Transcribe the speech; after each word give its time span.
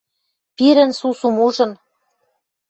Пирӹн 0.55 0.91
сусум 0.99 1.35
ужын 1.47 1.71